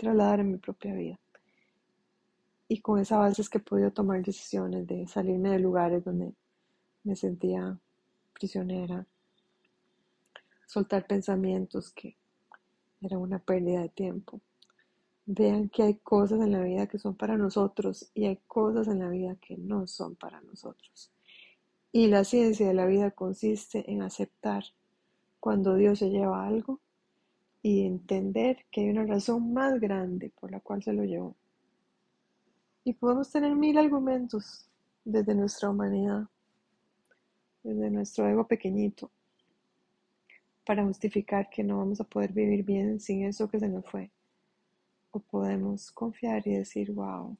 trasladar 0.00 0.40
en 0.40 0.52
mi 0.52 0.56
propia 0.56 0.94
vida. 0.94 1.20
Y 2.68 2.80
con 2.80 2.98
esa 2.98 3.18
base 3.18 3.42
es 3.42 3.50
que 3.50 3.58
he 3.58 3.60
podido 3.60 3.90
tomar 3.90 4.22
decisiones 4.22 4.86
de 4.86 5.06
salirme 5.06 5.50
de 5.50 5.58
lugares 5.58 6.02
donde 6.02 6.32
me 7.04 7.16
sentía 7.16 7.78
prisionera, 8.32 9.06
soltar 10.66 11.06
pensamientos 11.06 11.90
que 11.92 12.16
era 13.02 13.18
una 13.18 13.40
pérdida 13.40 13.82
de 13.82 13.90
tiempo. 13.90 14.40
Vean 15.26 15.68
que 15.68 15.82
hay 15.82 15.94
cosas 15.96 16.40
en 16.40 16.52
la 16.52 16.62
vida 16.62 16.86
que 16.86 16.98
son 16.98 17.14
para 17.14 17.36
nosotros 17.36 18.10
y 18.14 18.24
hay 18.24 18.38
cosas 18.46 18.88
en 18.88 19.00
la 19.00 19.10
vida 19.10 19.36
que 19.36 19.58
no 19.58 19.86
son 19.86 20.16
para 20.16 20.40
nosotros. 20.40 21.12
Y 21.92 22.06
la 22.06 22.24
ciencia 22.24 22.66
de 22.68 22.74
la 22.74 22.86
vida 22.86 23.10
consiste 23.10 23.90
en 23.90 24.00
aceptar 24.00 24.64
cuando 25.40 25.74
Dios 25.74 25.98
se 25.98 26.08
lleva 26.08 26.46
algo 26.46 26.80
y 27.62 27.84
entender 27.84 28.64
que 28.70 28.80
hay 28.82 28.90
una 28.90 29.04
razón 29.04 29.52
más 29.52 29.78
grande 29.80 30.30
por 30.40 30.50
la 30.50 30.60
cual 30.60 30.82
se 30.82 30.92
lo 30.92 31.04
llevó. 31.04 31.36
Y 32.84 32.94
podemos 32.94 33.30
tener 33.30 33.54
mil 33.54 33.76
argumentos 33.78 34.68
desde 35.04 35.34
nuestra 35.34 35.70
humanidad, 35.70 36.28
desde 37.62 37.90
nuestro 37.90 38.26
ego 38.28 38.46
pequeñito, 38.46 39.10
para 40.64 40.84
justificar 40.84 41.50
que 41.50 41.62
no 41.62 41.78
vamos 41.78 42.00
a 42.00 42.04
poder 42.04 42.32
vivir 42.32 42.64
bien 42.64 43.00
sin 43.00 43.24
eso 43.24 43.48
que 43.48 43.60
se 43.60 43.68
nos 43.68 43.84
fue. 43.86 44.10
O 45.10 45.18
podemos 45.18 45.90
confiar 45.90 46.46
y 46.46 46.54
decir, 46.54 46.92
wow, 46.92 47.36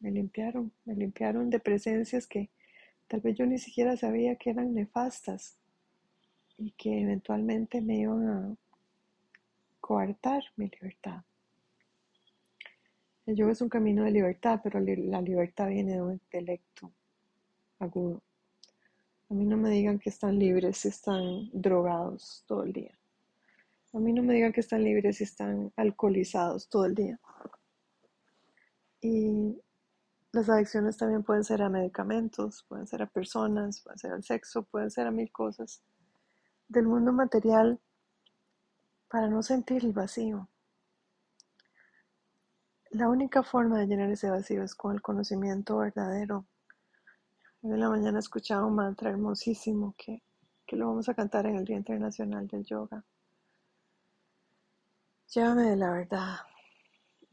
me 0.00 0.10
limpiaron, 0.10 0.70
me 0.84 0.94
limpiaron 0.94 1.48
de 1.48 1.60
presencias 1.60 2.26
que 2.26 2.50
Tal 3.08 3.20
vez 3.20 3.36
yo 3.36 3.46
ni 3.46 3.58
siquiera 3.58 3.96
sabía 3.96 4.36
que 4.36 4.50
eran 4.50 4.74
nefastas 4.74 5.56
y 6.56 6.72
que 6.72 7.02
eventualmente 7.02 7.80
me 7.80 7.98
iban 7.98 8.26
a 8.28 8.56
coartar 9.84 10.42
mi 10.56 10.66
libertad. 10.66 11.22
El 13.26 13.36
yoga 13.36 13.52
es 13.52 13.60
un 13.60 13.68
camino 13.68 14.02
de 14.04 14.12
libertad, 14.12 14.60
pero 14.64 14.80
la 14.80 15.20
libertad 15.20 15.68
viene 15.68 15.92
de 15.92 16.00
un 16.00 16.12
intelecto 16.12 16.90
agudo. 17.78 18.22
A 19.28 19.34
mí 19.34 19.44
no 19.44 19.58
me 19.58 19.68
digan 19.68 19.98
que 19.98 20.08
están 20.08 20.38
libres 20.38 20.78
si 20.78 20.88
están 20.88 21.50
drogados 21.52 22.44
todo 22.46 22.62
el 22.62 22.72
día. 22.72 22.98
A 23.92 23.98
mí 23.98 24.14
no 24.14 24.22
me 24.22 24.32
digan 24.32 24.54
que 24.54 24.62
están 24.62 24.82
libres 24.82 25.18
si 25.18 25.24
están 25.24 25.70
alcoholizados 25.76 26.66
todo 26.70 26.86
el 26.86 26.94
día. 26.94 27.20
Y 29.02 29.60
las 30.32 30.48
adicciones 30.48 30.96
también 30.96 31.22
pueden 31.24 31.44
ser 31.44 31.60
a 31.60 31.68
medicamentos, 31.68 32.64
pueden 32.68 32.86
ser 32.86 33.02
a 33.02 33.06
personas, 33.06 33.82
pueden 33.82 33.98
ser 33.98 34.12
al 34.12 34.24
sexo, 34.24 34.62
pueden 34.62 34.90
ser 34.90 35.06
a 35.06 35.10
mil 35.10 35.30
cosas 35.30 35.82
del 36.68 36.86
mundo 36.86 37.12
material 37.12 37.78
para 39.14 39.28
no 39.28 39.44
sentir 39.44 39.84
el 39.84 39.92
vacío. 39.92 40.48
La 42.90 43.08
única 43.08 43.44
forma 43.44 43.78
de 43.78 43.86
llenar 43.86 44.10
ese 44.10 44.28
vacío 44.28 44.64
es 44.64 44.74
con 44.74 44.92
el 44.92 45.02
conocimiento 45.02 45.78
verdadero. 45.78 46.46
Hoy 47.62 47.74
en 47.74 47.78
la 47.78 47.90
mañana 47.90 48.18
escuchaba 48.18 48.66
un 48.66 48.74
mantra 48.74 49.10
hermosísimo 49.10 49.94
que, 49.96 50.24
que 50.66 50.74
lo 50.74 50.88
vamos 50.88 51.08
a 51.08 51.14
cantar 51.14 51.46
en 51.46 51.54
el 51.54 51.64
Día 51.64 51.76
Internacional 51.76 52.48
del 52.48 52.64
Yoga. 52.64 53.04
Llévame 55.28 55.62
de 55.62 55.76
la 55.76 55.92
verdad, 55.92 56.34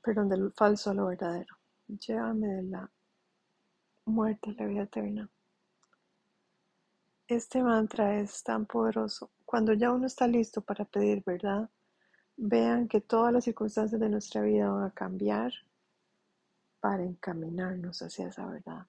perdón, 0.04 0.30
del 0.30 0.54
falso 0.54 0.92
a 0.92 0.94
lo 0.94 1.08
verdadero. 1.08 1.58
Llévame 1.88 2.48
de 2.48 2.62
la 2.62 2.92
muerte 4.06 4.52
a 4.52 4.54
la 4.54 4.68
vida 4.68 4.84
eterna. 4.84 5.28
Este 7.32 7.64
mantra 7.64 8.20
es 8.20 8.44
tan 8.44 8.66
poderoso. 8.66 9.32
Cuando 9.46 9.72
ya 9.72 9.94
uno 9.94 10.06
está 10.06 10.28
listo 10.28 10.60
para 10.60 10.84
pedir 10.84 11.24
verdad, 11.24 11.70
vean 12.36 12.90
que 12.90 13.00
todas 13.00 13.32
las 13.32 13.46
circunstancias 13.46 14.02
de 14.02 14.10
nuestra 14.10 14.42
vida 14.42 14.70
van 14.70 14.84
a 14.84 14.92
cambiar 14.92 15.54
para 16.82 17.06
encaminarnos 17.06 18.02
hacia 18.02 18.28
esa 18.28 18.46
verdad. 18.48 18.86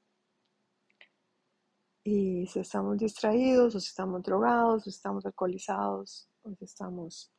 Y 2.02 2.48
si 2.48 2.58
estamos 2.58 2.98
distraídos, 2.98 3.76
o 3.76 3.80
si 3.80 3.86
estamos 3.86 4.24
drogados, 4.24 4.82
o 4.82 4.84
si 4.86 4.90
estamos 4.90 5.24
alcoholizados, 5.24 6.28
o 6.42 6.52
si 6.56 6.64
estamos 6.64 7.30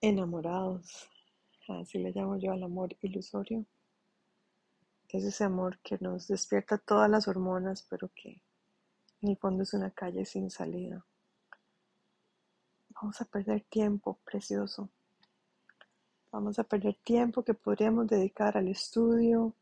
enamorados, 0.00 1.08
así 1.68 1.98
le 1.98 2.10
llamo 2.10 2.38
yo 2.38 2.50
al 2.50 2.64
amor 2.64 2.96
ilusorio. 3.02 3.64
Es 5.10 5.22
ese 5.22 5.44
amor 5.44 5.78
que 5.78 5.96
nos 6.00 6.26
despierta 6.26 6.76
todas 6.76 7.08
las 7.08 7.28
hormonas, 7.28 7.86
pero 7.88 8.10
que 8.16 8.42
en 9.22 9.30
el 9.30 9.36
fondo 9.36 9.62
es 9.62 9.74
una 9.74 9.90
calle 9.90 10.24
sin 10.24 10.50
salida. 10.50 11.04
Vamos 12.90 13.20
a 13.20 13.24
perder 13.24 13.62
tiempo 13.62 14.18
precioso. 14.24 14.88
Vamos 16.32 16.58
a 16.58 16.64
perder 16.64 16.96
tiempo 17.02 17.42
que 17.42 17.54
podríamos 17.54 18.06
dedicar 18.06 18.56
al 18.56 18.68
estudio, 18.68 19.54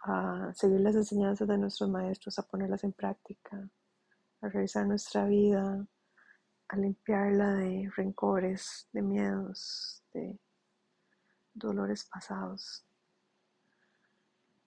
a 0.00 0.52
seguir 0.54 0.80
las 0.80 0.94
enseñanzas 0.94 1.46
de 1.46 1.58
nuestros 1.58 1.88
maestros, 1.88 2.38
a 2.38 2.42
ponerlas 2.42 2.82
en 2.84 2.92
práctica, 2.92 3.68
a 4.40 4.48
revisar 4.48 4.86
nuestra 4.86 5.26
vida, 5.26 5.86
a 6.68 6.76
limpiarla 6.76 7.54
de 7.54 7.90
rencores, 7.94 8.88
de 8.92 9.02
miedos, 9.02 10.02
de 10.12 10.38
dolores 11.54 12.04
pasados. 12.04 12.84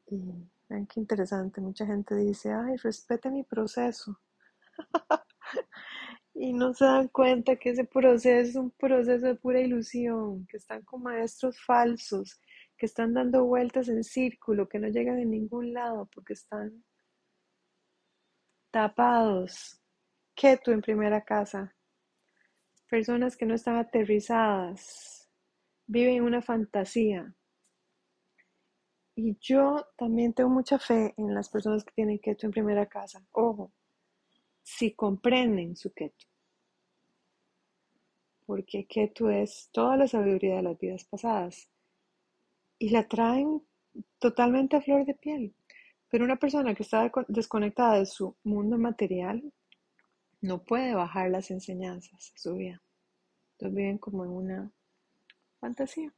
Y 0.07 0.47
vean 0.73 0.87
qué 0.87 0.99
interesante, 0.99 1.61
mucha 1.61 1.85
gente 1.85 2.15
dice, 2.15 2.51
ay, 2.51 2.75
respete 2.77 3.29
mi 3.29 3.43
proceso. 3.43 4.19
y 6.33 6.53
no 6.53 6.73
se 6.73 6.85
dan 6.85 7.07
cuenta 7.09 7.55
que 7.55 7.69
ese 7.69 7.85
proceso 7.85 8.49
es 8.49 8.55
un 8.55 8.71
proceso 8.71 9.27
de 9.27 9.35
pura 9.35 9.61
ilusión, 9.61 10.45
que 10.47 10.57
están 10.57 10.81
con 10.83 11.03
maestros 11.03 11.59
falsos, 11.63 12.41
que 12.77 12.87
están 12.87 13.13
dando 13.13 13.45
vueltas 13.45 13.87
en 13.87 14.03
círculo, 14.03 14.67
que 14.67 14.79
no 14.79 14.87
llegan 14.87 15.19
a 15.19 15.25
ningún 15.25 15.73
lado 15.73 16.09
porque 16.13 16.33
están 16.33 16.83
tapados. 18.71 19.79
Que 20.35 20.57
tú 20.57 20.71
en 20.71 20.81
primera 20.81 21.23
casa. 21.23 21.75
Personas 22.89 23.37
que 23.37 23.45
no 23.45 23.53
están 23.53 23.77
aterrizadas, 23.77 25.29
viven 25.85 26.23
una 26.23 26.41
fantasía. 26.41 27.35
Y 29.15 29.37
yo 29.39 29.87
también 29.95 30.33
tengo 30.33 30.49
mucha 30.49 30.79
fe 30.79 31.13
en 31.17 31.33
las 31.35 31.49
personas 31.49 31.83
que 31.83 31.91
tienen 31.91 32.19
keto 32.19 32.47
en 32.47 32.51
primera 32.51 32.87
casa. 32.87 33.23
Ojo, 33.31 33.71
si 34.63 34.93
comprenden 34.93 35.75
su 35.75 35.93
keto. 35.93 36.25
Porque 38.45 38.85
keto 38.87 39.29
es 39.29 39.69
toda 39.71 39.97
la 39.97 40.07
sabiduría 40.07 40.55
de 40.55 40.63
las 40.63 40.79
vidas 40.79 41.05
pasadas. 41.05 41.69
Y 42.79 42.89
la 42.89 43.07
traen 43.07 43.61
totalmente 44.19 44.77
a 44.77 44.81
flor 44.81 45.05
de 45.05 45.13
piel. 45.13 45.53
Pero 46.09 46.25
una 46.25 46.37
persona 46.37 46.73
que 46.73 46.83
está 46.83 47.11
desconectada 47.27 47.99
de 47.99 48.05
su 48.05 48.35
mundo 48.43 48.77
material 48.77 49.51
no 50.41 50.63
puede 50.63 50.93
bajar 50.93 51.29
las 51.29 51.51
enseñanzas 51.51 52.33
a 52.35 52.37
su 52.37 52.55
vida. 52.55 52.81
Entonces 53.53 53.75
viven 53.75 53.97
como 53.97 54.25
en 54.25 54.31
una 54.31 54.71
fantasía. 55.59 56.13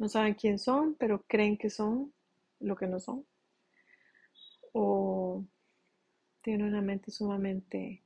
No 0.00 0.08
saben 0.08 0.32
quién 0.32 0.58
son, 0.58 0.94
pero 0.94 1.24
creen 1.28 1.58
que 1.58 1.68
son 1.68 2.14
lo 2.58 2.74
que 2.74 2.86
no 2.86 3.00
son. 3.00 3.26
O 4.72 5.44
tienen 6.40 6.68
una 6.68 6.80
mente 6.80 7.10
sumamente 7.10 8.02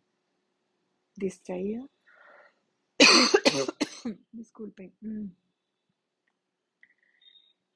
distraída. 1.14 1.86
Disculpen. 4.32 4.92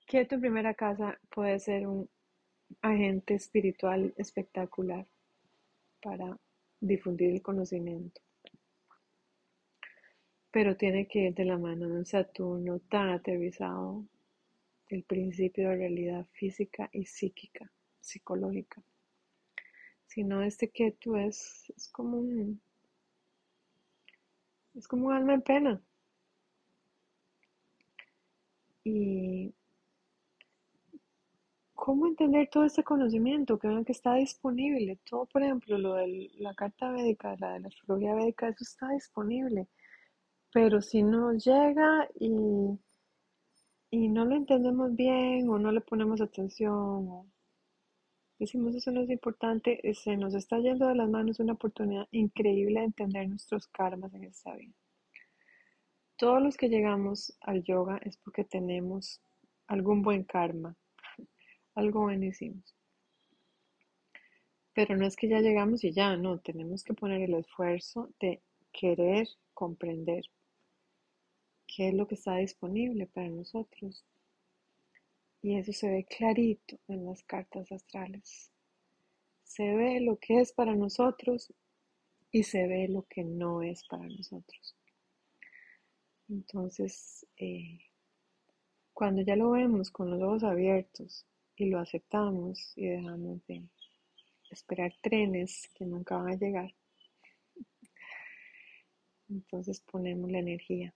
Que 0.05 0.25
tu 0.25 0.41
primera 0.41 0.75
casa 0.75 1.21
puede 1.33 1.61
ser 1.61 1.87
un 1.87 2.11
agente 2.83 3.35
espiritual 3.35 4.13
espectacular 4.17 5.07
para 6.03 6.37
difundir 6.81 7.35
el 7.35 7.41
conocimiento. 7.43 8.21
Pero 10.51 10.77
tiene 10.77 11.07
que 11.07 11.21
ir 11.21 11.35
de 11.35 11.45
la 11.45 11.59
mano 11.59 11.89
de 11.89 11.99
un 11.99 12.07
Saturno 12.07 12.81
tan 12.81 13.11
aterrizado, 13.11 14.05
el 14.89 15.03
principio 15.05 15.69
de 15.69 15.77
realidad 15.77 16.27
física 16.33 16.89
y 16.93 17.05
psíquica, 17.07 17.71
psicológica. 18.01 18.83
Si 20.07 20.25
no, 20.25 20.43
este 20.43 20.71
Ketu 20.71 21.17
es, 21.17 21.73
es 21.77 21.89
como 21.89 22.19
un 22.19 22.61
es 24.75 24.87
como 24.87 25.09
un 25.09 25.13
alma 25.13 25.35
en 25.35 25.43
pena. 25.43 25.83
Y 28.85 29.53
cómo 31.75 32.07
entender 32.07 32.49
todo 32.51 32.65
este 32.65 32.85
conocimiento 32.85 33.59
que 33.59 33.69
que 33.87 33.93
está 33.93 34.15
disponible. 34.15 34.99
Todo, 35.09 35.27
por 35.27 35.43
ejemplo, 35.43 35.79
lo 35.79 35.95
de 35.95 36.31
la 36.39 36.55
carta 36.55 36.91
védica, 36.93 37.37
la 37.39 37.55
de 37.55 37.61
la 37.61 37.69
astrología 37.69 38.15
védica, 38.15 38.49
eso 38.49 38.63
está 38.65 38.89
disponible. 38.91 39.69
Pero 40.53 40.81
si 40.81 41.03
no 41.03 41.33
llega 41.33 42.09
y, 42.19 42.79
y 43.91 44.09
no 44.09 44.25
lo 44.25 44.37
entendemos 44.37 44.95
bien 44.95 45.49
o 45.49 45.59
no 45.59 45.73
le 45.73 45.81
ponemos 45.81 46.21
atención 46.21 46.75
o 46.75 47.27
decimos 48.39 48.75
eso 48.75 48.91
no 48.91 49.03
es 49.03 49.11
importante, 49.11 49.81
eh, 49.89 49.95
se 49.95 50.17
nos 50.17 50.35
está 50.35 50.59
yendo 50.59 50.87
de 50.89 50.95
las 50.95 51.09
manos 51.09 51.41
una 51.41 51.55
oportunidad 51.55 52.07
increíble 52.13 52.81
de 52.81 52.87
entender 52.87 53.29
nuestros 53.29 53.67
karmas 53.69 54.15
en 54.15 54.25
esta 54.25 54.55
vida. 54.55 54.75
Todos 56.17 56.43
los 56.43 56.57
que 56.57 56.69
llegamos 56.69 57.37
al 57.41 57.63
yoga 57.63 58.01
es 58.03 58.17
porque 58.17 58.45
tenemos 58.45 59.21
algún 59.67 60.03
buen 60.03 60.25
karma, 60.25 60.77
algo 61.75 62.03
bueno 62.03 62.25
hicimos. 62.25 62.75
Pero 64.73 64.97
no 64.97 65.07
es 65.07 65.17
que 65.17 65.29
ya 65.29 65.41
llegamos 65.41 65.85
y 65.85 65.93
ya, 65.93 66.17
no, 66.17 66.39
tenemos 66.39 66.85
que 66.85 66.95
poner 66.95 67.23
el 67.23 67.35
esfuerzo 67.35 68.11
de 68.21 68.41
querer 68.73 69.29
comprender 69.53 70.25
qué 71.69 71.89
es 71.89 71.95
lo 71.95 72.09
que 72.09 72.17
está 72.17 72.37
disponible 72.37 73.07
para 73.07 73.29
nosotros. 73.29 74.05
Y 75.43 75.57
eso 75.57 75.73
se 75.73 75.89
ve 75.89 76.05
clarito 76.05 76.79
en 76.89 77.05
las 77.05 77.23
cartas 77.23 77.71
astrales. 77.71 78.51
Se 79.45 79.77
ve 79.77 80.01
lo 80.01 80.17
que 80.17 80.41
es 80.41 80.53
para 80.53 80.75
nosotros 80.75 81.53
y 82.33 82.43
se 82.43 82.67
ve 82.67 82.89
lo 82.89 83.03
que 83.03 83.23
no 83.23 83.63
es 83.63 83.87
para 83.87 84.07
nosotros. 84.09 84.75
Entonces, 86.29 87.27
eh, 87.37 87.79
cuando 88.93 89.23
ya 89.23 89.37
lo 89.37 89.53
vemos 89.53 89.91
con 89.91 90.11
los 90.11 90.21
ojos 90.21 90.43
abiertos 90.43 91.25
y 91.57 91.67
lo 91.67 91.79
aceptamos 91.79 92.73
y 92.77 92.87
dejamos 92.87 93.47
de 93.47 93.63
esperar 94.51 94.93
trenes 95.01 95.71
que 95.75 95.87
nunca 95.87 96.17
van 96.17 96.33
a 96.33 96.37
llegar, 96.37 96.75
entonces 99.29 99.81
ponemos 99.81 100.31
la 100.31 100.41
energía 100.41 100.95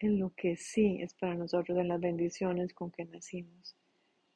en 0.00 0.18
lo 0.18 0.30
que 0.34 0.56
sí 0.56 0.98
es 1.00 1.14
para 1.14 1.34
nosotros, 1.34 1.78
en 1.78 1.88
las 1.88 2.00
bendiciones 2.00 2.72
con 2.72 2.90
que 2.90 3.04
nacimos, 3.04 3.76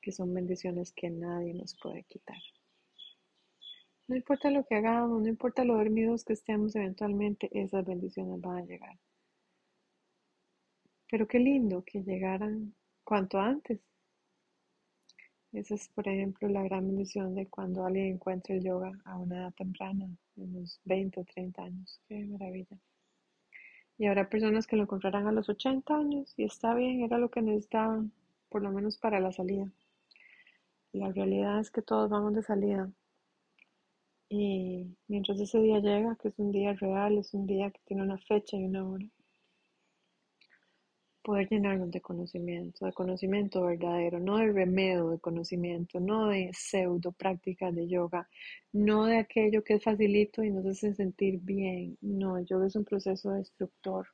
que 0.00 0.12
son 0.12 0.32
bendiciones 0.32 0.92
que 0.92 1.10
nadie 1.10 1.54
nos 1.54 1.74
puede 1.82 2.04
quitar. 2.04 2.38
No 4.06 4.14
importa 4.14 4.50
lo 4.50 4.64
que 4.64 4.74
hagamos, 4.74 5.22
no 5.22 5.28
importa 5.28 5.64
lo 5.64 5.76
dormidos 5.76 6.24
que 6.24 6.34
estemos, 6.34 6.76
eventualmente 6.76 7.48
esas 7.52 7.86
bendiciones 7.86 8.40
van 8.42 8.58
a 8.58 8.66
llegar. 8.66 8.98
Pero 11.10 11.26
qué 11.26 11.38
lindo 11.38 11.82
que 11.82 12.02
llegaran 12.02 12.74
cuanto 13.02 13.38
antes. 13.38 13.80
Esa 15.52 15.76
es, 15.76 15.88
por 15.88 16.06
ejemplo, 16.08 16.48
la 16.48 16.64
gran 16.64 16.86
bendición 16.86 17.34
de 17.34 17.46
cuando 17.46 17.86
alguien 17.86 18.14
encuentra 18.14 18.54
el 18.54 18.62
yoga 18.62 18.92
a 19.04 19.16
una 19.16 19.36
edad 19.36 19.54
temprana, 19.54 20.06
unos 20.36 20.80
20 20.84 21.20
o 21.20 21.24
30 21.24 21.62
años. 21.62 22.00
Qué 22.06 22.26
maravilla. 22.26 22.76
Y 23.98 24.06
habrá 24.06 24.28
personas 24.28 24.66
que 24.66 24.76
lo 24.76 24.82
encontrarán 24.82 25.26
a 25.26 25.32
los 25.32 25.48
80 25.48 25.96
años 25.96 26.34
y 26.36 26.44
está 26.44 26.74
bien, 26.74 27.02
era 27.02 27.18
lo 27.18 27.30
que 27.30 27.42
necesitaban, 27.42 28.12
por 28.48 28.62
lo 28.62 28.70
menos 28.70 28.98
para 28.98 29.20
la 29.20 29.32
salida. 29.32 29.70
La 30.92 31.12
realidad 31.12 31.60
es 31.60 31.70
que 31.70 31.82
todos 31.82 32.10
vamos 32.10 32.34
de 32.34 32.42
salida. 32.42 32.90
Y 34.28 34.96
mientras 35.06 35.38
ese 35.40 35.60
día 35.60 35.78
llega, 35.78 36.16
que 36.16 36.28
es 36.28 36.38
un 36.38 36.50
día 36.50 36.72
real, 36.74 37.18
es 37.18 37.34
un 37.34 37.46
día 37.46 37.70
que 37.70 37.80
tiene 37.84 38.02
una 38.02 38.18
fecha 38.18 38.56
y 38.56 38.64
una 38.64 38.84
hora, 38.84 39.06
poder 41.24 41.48
llenarnos 41.48 41.90
de 41.90 42.02
conocimiento, 42.02 42.84
de 42.84 42.92
conocimiento 42.92 43.62
verdadero, 43.62 44.20
no 44.20 44.36
de 44.36 44.52
remedio 44.52 45.08
de 45.08 45.18
conocimiento, 45.18 45.98
no 45.98 46.28
de 46.28 46.50
pseudo 46.52 47.12
prácticas 47.12 47.74
de 47.74 47.88
yoga, 47.88 48.28
no 48.72 49.06
de 49.06 49.16
aquello 49.18 49.64
que 49.64 49.74
es 49.74 49.82
facilito 49.82 50.44
y 50.44 50.50
nos 50.50 50.66
hace 50.66 50.94
sentir 50.94 51.40
bien. 51.40 51.96
No, 52.02 52.36
el 52.36 52.44
yoga 52.44 52.66
es 52.66 52.76
un 52.76 52.84
proceso 52.84 53.30
destructor, 53.32 54.06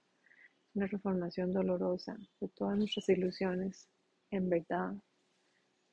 una 0.75 0.87
reformación 0.87 1.53
dolorosa 1.53 2.17
de 2.41 2.49
todas 2.49 2.79
nuestras 2.79 3.09
ilusiones, 3.09 3.89
en 4.31 4.49
verdad. 4.49 4.95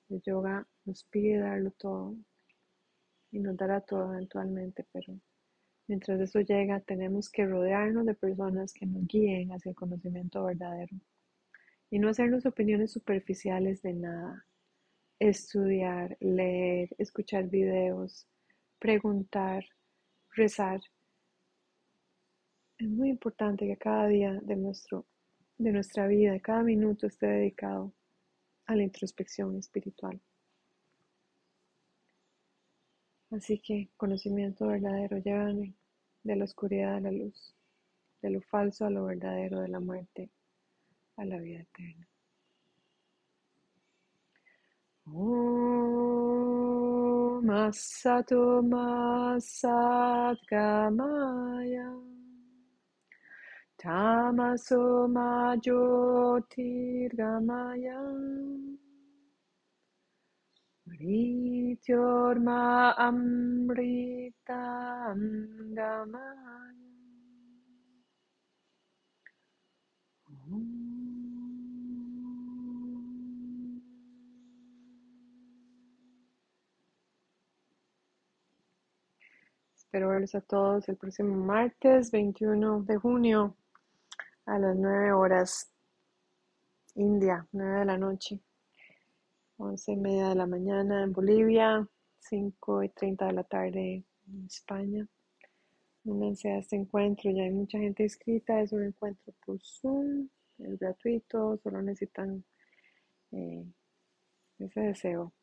El 0.10 0.22
yoga 0.22 0.68
nos 0.86 1.04
pide 1.06 1.40
darlo 1.40 1.72
todo 1.72 2.16
y 3.32 3.40
nos 3.40 3.58
dará 3.58 3.82
todo 3.82 4.14
eventualmente, 4.14 4.86
pero 4.94 5.20
Mientras 5.88 6.20
eso 6.20 6.42
llega, 6.42 6.82
tenemos 6.82 7.30
que 7.30 7.46
rodearnos 7.46 8.06
de 8.06 8.14
personas 8.14 8.74
que 8.74 8.86
nos 8.86 9.08
guíen 9.08 9.52
hacia 9.54 9.70
el 9.70 9.76
conocimiento 9.76 10.44
verdadero 10.44 10.96
y 11.90 12.00
no 12.00 12.10
hacernos 12.10 12.46
opiniones 12.46 12.92
superficiales 12.92 13.82
de 13.82 13.94
nada. 13.94 14.46
Estudiar, 15.20 16.18
leer, 16.20 16.90
escuchar 16.98 17.48
videos, 17.48 18.28
preguntar, 18.80 19.66
rezar. 20.36 20.82
Es 22.78 22.90
muy 22.90 23.10
importante 23.10 23.66
que 23.66 23.78
cada 23.78 24.08
día 24.08 24.34
de, 24.44 24.56
nuestro, 24.58 25.08
de 25.58 25.72
nuestra 25.72 26.06
vida, 26.08 26.40
cada 26.40 26.64
minuto 26.64 27.08
esté 27.08 27.28
dedicado 27.28 27.94
a 28.66 28.76
la 28.76 28.84
introspección 28.84 29.58
espiritual. 29.58 30.22
Así 33.32 33.60
que 33.60 33.90
conocimiento 33.98 34.68
verdadero, 34.68 35.18
llévame 35.18 35.74
de 36.24 36.36
la 36.36 36.46
oscuridad 36.46 36.96
a 36.96 37.02
la 37.02 37.12
luz, 37.12 37.54
de 38.22 38.30
lo 38.30 38.42
falso 38.42 38.86
a 38.86 38.90
lo 38.90 39.06
verdadero, 39.06 39.62
de 39.62 39.68
la 39.68 39.80
muerte 39.80 40.30
a 41.18 41.26
la 41.26 41.38
vida 41.38 41.62
eterna. 41.62 42.08
Om 45.06 46.18
Asato 47.50 48.62
Gamaya 50.50 51.92
Tamaso 53.78 55.08
Espero 79.76 80.10
verlos 80.10 80.36
a 80.36 80.42
todos 80.42 80.90
el 80.90 80.98
próximo 80.98 81.36
martes 81.36 82.12
21 82.12 82.84
de 82.84 82.98
junio 82.98 83.56
a 84.46 84.60
las 84.60 84.76
9 84.76 85.12
horas 85.14 85.72
India, 86.96 87.48
9 87.52 87.80
de 87.80 87.86
la 87.86 87.98
noche, 87.98 88.40
11 89.58 89.92
y 89.92 89.98
media 89.98 90.30
de 90.30 90.36
la 90.36 90.46
mañana 90.46 91.04
en 91.04 91.14
Bolivia, 91.14 91.88
5 92.20 92.84
y 92.84 92.90
30 92.90 93.26
de 93.26 93.34
la 93.34 93.44
tarde 93.44 94.04
en 94.28 94.46
España. 94.46 95.08
Únanse 96.06 96.50
a 96.52 96.60
este 96.60 96.76
encuentro, 96.76 97.32
ya 97.32 97.44
hay 97.44 97.52
mucha 97.52 97.80
gente 97.80 98.04
inscrita, 98.04 98.62
es 98.62 98.72
un 98.72 98.84
encuentro 98.84 99.34
por 99.46 99.60
Zoom 99.62 100.30
es 100.60 100.80
gratuito, 100.80 101.58
solo 101.58 101.82
necesitan 101.82 102.44
eh, 103.32 103.66
ese 104.60 104.80
deseo 104.82 105.34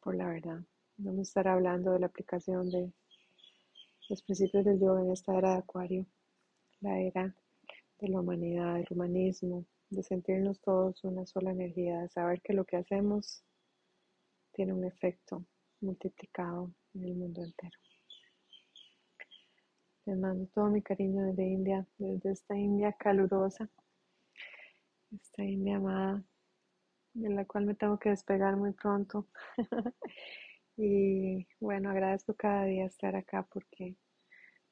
por 0.00 0.14
la 0.14 0.28
verdad. 0.28 0.60
Vamos 0.98 1.18
a 1.18 1.22
estar 1.22 1.48
hablando 1.48 1.92
de 1.92 2.00
la 2.00 2.06
aplicación 2.06 2.70
de 2.70 2.92
los 4.08 4.22
principios 4.22 4.64
del 4.64 4.78
yoga 4.78 5.02
en 5.02 5.10
esta 5.10 5.36
era 5.36 5.52
de 5.52 5.58
Acuario, 5.58 6.06
la 6.80 7.00
era 7.00 7.34
de 7.98 8.08
la 8.08 8.20
humanidad, 8.20 8.74
del 8.74 8.86
humanismo, 8.90 9.66
de 9.90 10.02
sentirnos 10.02 10.60
todos 10.60 11.04
una 11.04 11.26
sola 11.26 11.50
energía, 11.50 12.00
de 12.00 12.08
saber 12.08 12.40
que 12.42 12.52
lo 12.52 12.64
que 12.64 12.76
hacemos 12.76 13.44
tiene 14.52 14.72
un 14.72 14.84
efecto 14.84 15.44
multiplicado 15.80 16.72
en 16.94 17.04
el 17.04 17.14
mundo 17.14 17.42
entero. 17.42 17.78
Les 20.06 20.16
mando 20.16 20.46
todo 20.54 20.66
mi 20.70 20.82
cariño 20.82 21.26
desde 21.26 21.44
India, 21.44 21.86
desde 21.98 22.32
esta 22.32 22.56
India 22.56 22.92
calurosa, 22.92 23.68
esta 25.12 25.44
India 25.44 25.76
amada, 25.76 26.24
de 27.14 27.30
la 27.30 27.44
cual 27.44 27.66
me 27.66 27.74
tengo 27.74 27.98
que 27.98 28.10
despegar 28.10 28.56
muy 28.56 28.72
pronto. 28.72 29.26
y 30.76 31.46
bueno, 31.60 31.90
agradezco 31.90 32.34
cada 32.34 32.64
día 32.64 32.86
estar 32.86 33.16
acá 33.16 33.42
porque 33.52 33.96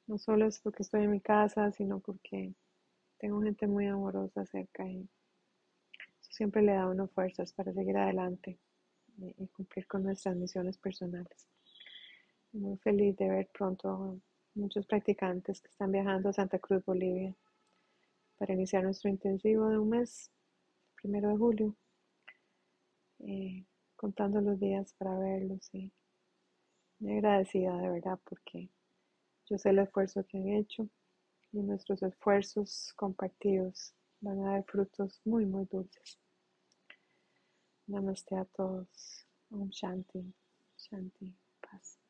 no 0.07 0.17
solo 0.17 0.45
es 0.45 0.59
porque 0.59 0.83
estoy 0.83 1.03
en 1.03 1.11
mi 1.11 1.21
casa, 1.21 1.71
sino 1.71 1.99
porque 1.99 2.53
tengo 3.25 3.41
gente 3.41 3.65
muy 3.65 3.87
amorosa 3.87 4.45
cerca 4.45 4.87
y 4.87 4.99
eso 6.21 6.31
siempre 6.31 6.61
le 6.61 6.73
da 6.73 6.83
a 6.83 6.89
uno 6.89 7.07
fuerzas 7.07 7.51
para 7.53 7.73
seguir 7.73 7.97
adelante 7.97 8.59
y 9.17 9.47
cumplir 9.47 9.87
con 9.87 10.03
nuestras 10.03 10.35
misiones 10.35 10.77
personales. 10.77 11.47
Muy 12.51 12.77
feliz 12.77 13.17
de 13.17 13.27
ver 13.27 13.49
pronto 13.51 14.21
muchos 14.53 14.85
practicantes 14.85 15.59
que 15.59 15.69
están 15.69 15.91
viajando 15.91 16.29
a 16.29 16.33
Santa 16.33 16.59
Cruz, 16.59 16.85
Bolivia, 16.85 17.35
para 18.37 18.53
iniciar 18.53 18.83
nuestro 18.83 19.09
intensivo 19.09 19.69
de 19.69 19.79
un 19.79 19.89
mes, 19.89 20.29
primero 21.01 21.29
de 21.29 21.37
julio, 21.37 21.75
contando 23.95 24.39
los 24.39 24.59
días 24.59 24.93
para 24.99 25.17
verlos 25.17 25.67
y 25.73 25.91
muy 26.99 27.13
agradecida 27.13 27.75
de 27.75 27.89
verdad 27.89 28.19
porque 28.23 28.69
yo 29.49 29.57
sé 29.57 29.71
el 29.71 29.79
esfuerzo 29.79 30.23
que 30.27 30.37
han 30.37 30.47
hecho 30.49 30.87
y 31.55 31.63
nuestros 31.63 32.03
esfuerzos 32.03 32.93
compartidos 32.95 33.93
van 34.19 34.39
a 34.45 34.51
dar 34.51 34.65
frutos 34.65 35.21
muy, 35.23 35.45
muy 35.45 35.65
dulces. 35.65 36.19
Namaste 37.87 38.35
a 38.35 38.45
todos. 38.45 39.25
Om 39.51 39.69
Shanti, 39.69 40.33
Shanti, 40.77 41.33
paz. 41.61 42.04